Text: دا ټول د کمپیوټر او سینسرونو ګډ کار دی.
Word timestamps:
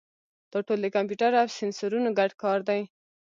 دا 0.51 0.59
ټول 0.67 0.79
د 0.83 0.87
کمپیوټر 0.95 1.31
او 1.41 1.47
سینسرونو 1.57 2.09
ګډ 2.19 2.31
کار 2.43 2.59
دی. 2.69 2.81